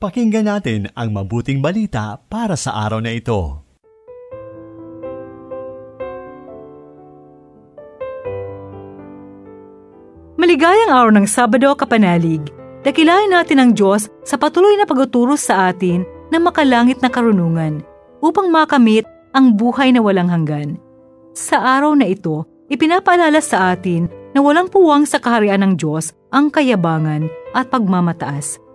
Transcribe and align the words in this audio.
Pakinggan 0.00 0.48
natin 0.48 0.88
ang 0.96 1.12
mabuting 1.12 1.60
balita 1.60 2.16
para 2.32 2.56
sa 2.56 2.72
araw 2.88 3.04
na 3.04 3.12
ito. 3.12 3.60
Maligayang 10.40 10.88
araw 10.88 11.12
ng 11.12 11.28
Sabado, 11.28 11.76
Kapanalig. 11.76 12.48
Dakilain 12.80 13.28
natin 13.28 13.60
ang 13.60 13.70
Diyos 13.76 14.08
sa 14.24 14.40
patuloy 14.40 14.72
na 14.80 14.88
pagtuturo 14.88 15.36
sa 15.36 15.68
atin 15.68 16.08
ng 16.32 16.42
makalangit 16.48 17.04
na 17.04 17.12
karunungan 17.12 17.84
upang 18.24 18.48
makamit 18.48 19.04
ang 19.36 19.52
buhay 19.52 19.92
na 19.92 20.00
walang 20.00 20.32
hanggan. 20.32 20.80
Sa 21.36 21.60
araw 21.60 21.92
na 21.92 22.08
ito, 22.08 22.48
ipinapaalala 22.72 23.44
sa 23.44 23.76
atin 23.76 24.08
na 24.32 24.40
walang 24.40 24.72
puwang 24.72 25.04
sa 25.04 25.20
kaharian 25.20 25.60
ng 25.60 25.72
Diyos 25.76 26.16
ang 26.32 26.48
kayabangan 26.48 27.28
at 27.52 27.68
pagmamataas 27.68 28.69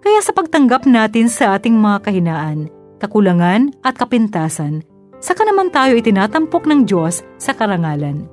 kaya 0.00 0.20
sa 0.24 0.32
pagtanggap 0.32 0.88
natin 0.88 1.28
sa 1.28 1.60
ating 1.60 1.76
mga 1.76 2.08
kahinaan, 2.08 2.72
kakulangan 3.00 3.76
at 3.84 4.00
kapintasan, 4.00 4.80
saka 5.20 5.44
naman 5.44 5.68
tayo 5.68 5.92
itinatampok 5.92 6.64
ng 6.64 6.88
Diyos 6.88 7.20
sa 7.36 7.52
karangalan. 7.52 8.24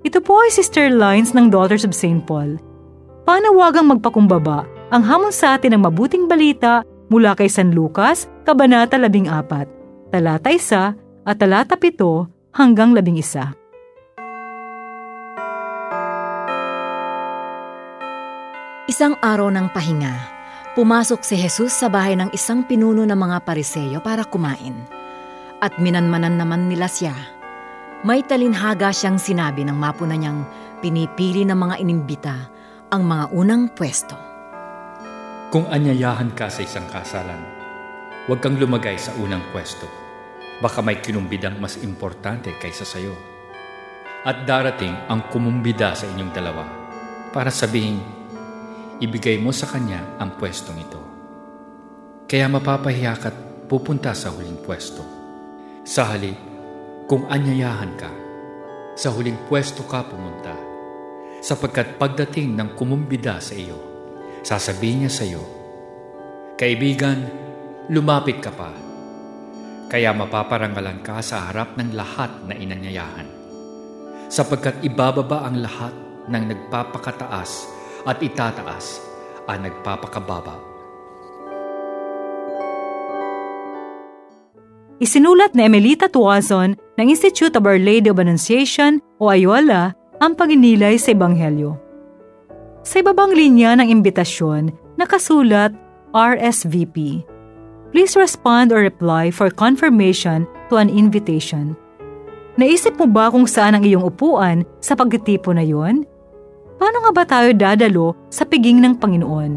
Ito 0.00 0.24
po 0.24 0.40
ay 0.40 0.48
Sister 0.48 0.88
Lines 0.88 1.36
ng 1.36 1.52
Daughters 1.52 1.84
of 1.84 1.92
St. 1.92 2.24
Paul. 2.24 2.56
Panawagang 3.28 3.92
magpakumbaba 3.92 4.64
ang 4.88 5.04
hamon 5.04 5.28
sa 5.28 5.60
atin 5.60 5.76
ng 5.76 5.84
mabuting 5.84 6.24
balita 6.24 6.80
mula 7.12 7.36
kay 7.36 7.52
San 7.52 7.76
Lucas, 7.76 8.24
Kabanata 8.48 8.96
14, 8.96 10.08
talata 10.08 10.48
1 10.48 11.28
at 11.28 11.36
talata 11.36 11.76
7 11.76 12.56
hanggang 12.56 12.96
11. 12.96 13.52
Isang 18.88 19.20
araw 19.20 19.52
ng 19.52 19.68
pahinga 19.76 20.37
Pumasok 20.78 21.26
si 21.26 21.34
Jesus 21.34 21.74
sa 21.74 21.90
bahay 21.90 22.14
ng 22.14 22.30
isang 22.30 22.62
pinuno 22.62 23.02
ng 23.02 23.18
mga 23.18 23.42
pariseyo 23.42 23.98
para 23.98 24.22
kumain. 24.22 24.78
At 25.58 25.74
minanmanan 25.82 26.38
naman 26.38 26.70
nila 26.70 26.86
siya. 26.86 27.10
May 28.06 28.22
talinhaga 28.22 28.94
siyang 28.94 29.18
sinabi 29.18 29.66
ng 29.66 29.74
mapuna 29.74 30.14
niyang 30.14 30.46
pinipili 30.78 31.42
ng 31.42 31.58
mga 31.58 31.82
inimbita 31.82 32.36
ang 32.94 33.02
mga 33.10 33.26
unang 33.34 33.74
pwesto. 33.74 34.14
Kung 35.50 35.66
anyayahan 35.66 36.30
ka 36.38 36.46
sa 36.46 36.62
isang 36.62 36.86
kasalan, 36.86 37.42
huwag 38.30 38.38
kang 38.38 38.54
lumagay 38.54 38.94
sa 39.02 39.10
unang 39.18 39.42
pwesto. 39.50 39.90
Baka 40.62 40.78
may 40.78 41.02
kinumbidang 41.02 41.58
mas 41.58 41.74
importante 41.82 42.54
kaysa 42.54 42.86
sayo. 42.86 43.18
At 44.22 44.46
darating 44.46 44.94
ang 45.10 45.26
kumumbida 45.26 45.98
sa 45.98 46.06
inyong 46.06 46.30
dalawa 46.30 46.62
para 47.34 47.50
sabihin, 47.50 48.17
ibigay 48.98 49.38
mo 49.38 49.54
sa 49.54 49.70
kanya 49.70 50.18
ang 50.18 50.34
pwestong 50.38 50.78
ito. 50.78 51.02
Kaya 52.28 52.50
mapapahiya 52.50 53.14
ka't 53.16 53.36
pupunta 53.70 54.12
sa 54.12 54.34
huling 54.34 54.58
pwesto. 54.60 55.00
Sa 55.86 56.04
halip, 56.12 56.36
kung 57.08 57.24
anyayahan 57.30 57.94
ka, 57.96 58.10
sa 58.98 59.14
huling 59.14 59.38
pwesto 59.46 59.86
ka 59.86 60.04
pumunta, 60.04 60.52
sapagkat 61.40 61.96
pagdating 61.96 62.58
ng 62.58 62.74
kumumbida 62.74 63.38
sa 63.38 63.54
iyo, 63.54 63.78
sasabihin 64.42 65.06
niya 65.06 65.12
sa 65.12 65.24
iyo, 65.24 65.44
Kaibigan, 66.58 67.22
lumapit 67.86 68.42
ka 68.42 68.50
pa. 68.50 68.74
Kaya 69.86 70.10
mapaparangalan 70.10 71.06
ka 71.06 71.22
sa 71.22 71.46
harap 71.46 71.78
ng 71.78 71.94
lahat 71.94 72.34
na 72.50 72.58
inanyayahan. 72.58 73.30
Sapagkat 74.26 74.82
ibababa 74.82 75.46
ang 75.46 75.62
lahat 75.62 75.94
ng 76.26 76.44
nagpapakataas 76.50 77.77
at 78.06 78.22
itataas 78.22 79.00
ang 79.48 79.66
nagpapakababa. 79.66 80.68
Isinulat 84.98 85.54
ni 85.54 85.62
Emelita 85.62 86.10
Tuazon 86.10 86.74
ng 86.74 87.06
Institute 87.06 87.54
of 87.54 87.62
Our 87.62 87.78
Lady 87.78 88.10
of 88.10 88.18
Annunciation 88.18 88.98
o 89.22 89.30
Ayala 89.30 89.94
ang 90.18 90.34
paginilay 90.34 90.98
sa 90.98 91.14
Ebanghelyo. 91.14 91.78
Sa 92.82 92.98
ibabang 92.98 93.30
linya 93.30 93.78
ng 93.78 93.94
imbitasyon, 93.94 94.74
nakasulat 94.98 95.70
RSVP. 96.10 97.22
Please 97.94 98.18
respond 98.18 98.74
or 98.74 98.82
reply 98.82 99.30
for 99.30 99.48
confirmation 99.54 100.50
to 100.66 100.82
an 100.82 100.90
invitation. 100.90 101.78
Naisip 102.58 102.98
mo 102.98 103.06
ba 103.06 103.30
kung 103.30 103.46
saan 103.46 103.78
ang 103.78 103.86
iyong 103.86 104.02
upuan 104.02 104.66
sa 104.82 104.98
pagtitipo 104.98 105.54
na 105.54 105.62
yon? 105.62 106.02
Paano 106.78 107.04
nga 107.04 107.12
ba 107.12 107.24
tayo 107.26 107.50
dadalo 107.52 108.14
sa 108.30 108.46
piging 108.46 108.80
ng 108.80 108.94
Panginoon? 108.96 109.52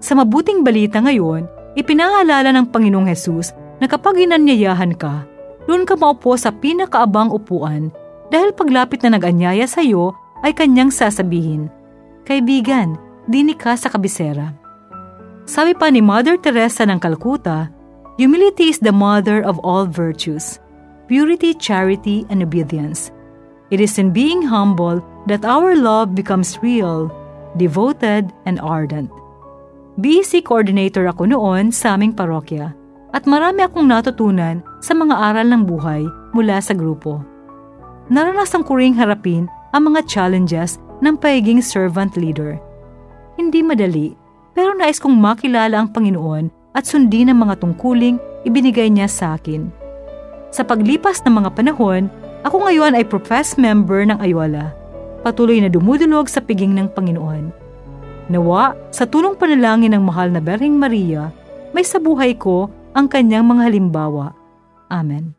Sa 0.00 0.16
mabuting 0.16 0.64
balita 0.64 0.98
ngayon, 0.98 1.46
ipinaalala 1.76 2.50
ng 2.50 2.66
Panginoong 2.72 3.06
Hesus 3.06 3.54
na 3.78 3.86
kapag 3.86 4.18
inanyayahan 4.18 4.96
ka, 4.96 5.28
doon 5.68 5.84
ka 5.84 5.94
maupo 5.94 6.34
sa 6.34 6.48
pinakaabang 6.48 7.28
upuan 7.28 7.92
dahil 8.32 8.56
paglapit 8.56 9.04
na 9.04 9.14
nag-anyaya 9.14 9.68
sa 9.68 9.84
iyo 9.84 10.16
ay 10.40 10.56
kanyang 10.56 10.88
sasabihin, 10.88 11.68
Kaibigan, 12.24 12.96
dini 13.28 13.56
ka 13.56 13.76
sa 13.76 13.92
kabisera. 13.92 14.52
Sabi 15.48 15.72
pa 15.72 15.88
ni 15.88 16.04
Mother 16.04 16.36
Teresa 16.36 16.84
ng 16.84 17.00
Calcutta, 17.00 17.72
Humility 18.18 18.68
is 18.68 18.82
the 18.82 18.90
mother 18.90 19.40
of 19.40 19.62
all 19.62 19.86
virtues, 19.86 20.58
purity, 21.06 21.54
charity, 21.54 22.26
and 22.28 22.42
obedience. 22.42 23.14
It 23.68 23.84
is 23.84 24.00
in 24.00 24.16
being 24.16 24.40
humble 24.48 25.04
that 25.28 25.44
our 25.44 25.76
love 25.76 26.16
becomes 26.16 26.56
real, 26.64 27.12
devoted, 27.60 28.32
and 28.48 28.56
ardent. 28.64 29.12
BC 30.00 30.46
coordinator 30.46 31.04
ako 31.10 31.28
noon 31.28 31.68
sa 31.74 31.98
aming 31.98 32.16
parokya 32.16 32.72
at 33.12 33.28
marami 33.28 33.66
akong 33.66 33.88
natutunan 33.88 34.64
sa 34.78 34.94
mga 34.94 35.10
aral 35.10 35.48
ng 35.52 35.62
buhay 35.68 36.06
mula 36.32 36.62
sa 36.64 36.72
grupo. 36.72 37.20
Naranasan 38.08 38.64
ko 38.64 38.80
ring 38.80 38.96
harapin 38.96 39.50
ang 39.76 39.92
mga 39.92 40.06
challenges 40.08 40.80
ng 41.04 41.20
pagiging 41.20 41.60
servant 41.60 42.16
leader. 42.16 42.56
Hindi 43.36 43.60
madali, 43.60 44.16
pero 44.56 44.72
nais 44.72 44.96
kong 44.96 45.12
makilala 45.12 45.82
ang 45.82 45.92
Panginoon 45.92 46.48
at 46.72 46.88
sundin 46.88 47.28
ang 47.28 47.44
mga 47.44 47.60
tungkuling 47.60 48.16
ibinigay 48.48 48.88
niya 48.88 49.10
sa 49.10 49.36
akin. 49.36 49.68
Sa 50.48 50.64
paglipas 50.64 51.20
ng 51.26 51.42
mga 51.42 51.50
panahon, 51.52 52.08
ako 52.48 52.64
ngayon 52.64 52.96
ay 52.96 53.04
professed 53.04 53.60
member 53.60 54.08
ng 54.08 54.16
Ayala 54.18 54.72
patuloy 55.22 55.60
na 55.60 55.68
dumudulog 55.70 56.30
sa 56.30 56.40
piging 56.40 56.72
ng 56.72 56.88
Panginoon. 56.96 57.52
Nawa, 58.28 58.76
sa 58.92 59.08
tulong 59.08 59.36
panalangin 59.36 59.92
ng 59.96 60.04
mahal 60.04 60.32
na 60.32 60.40
Berhing 60.40 60.76
Maria, 60.76 61.32
may 61.72 61.84
sa 61.84 62.00
buhay 62.00 62.36
ko 62.36 62.68
ang 62.92 63.08
kanyang 63.08 63.44
mga 63.44 63.62
halimbawa. 63.68 64.32
Amen. 64.88 65.36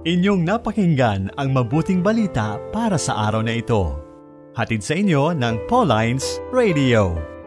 Inyong 0.00 0.48
napakinggan 0.48 1.28
ang 1.36 1.48
mabuting 1.52 2.00
balita 2.00 2.56
para 2.72 2.96
sa 2.96 3.28
araw 3.28 3.44
na 3.44 3.60
ito. 3.60 4.00
Hatid 4.56 4.82
sa 4.82 4.96
inyo 4.96 5.36
ng 5.36 5.54
Pauline's 5.68 6.40
Radio. 6.50 7.39